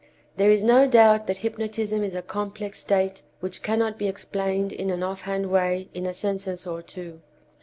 [0.35, 4.89] There is no doubt that hypnotism is a complex state which cannot be explained in
[4.89, 7.21] an offhand way in a sentence or two.